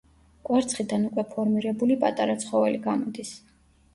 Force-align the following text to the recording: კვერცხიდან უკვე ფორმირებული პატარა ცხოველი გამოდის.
კვერცხიდან 0.47 1.03
უკვე 1.09 1.25
ფორმირებული 1.33 1.97
პატარა 2.05 2.37
ცხოველი 2.45 2.83
გამოდის. 2.87 3.35